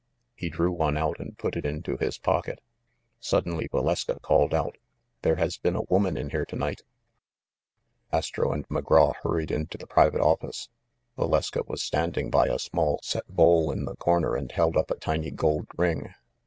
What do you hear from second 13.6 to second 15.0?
in the cor ner and held up a